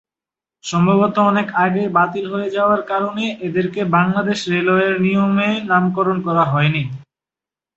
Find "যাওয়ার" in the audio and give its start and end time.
2.55-2.81